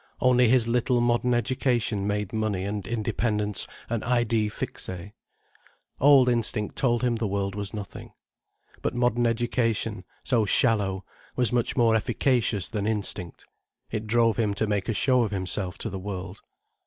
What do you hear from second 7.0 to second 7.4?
him the